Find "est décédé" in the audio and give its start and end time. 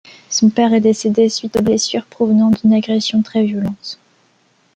0.73-1.29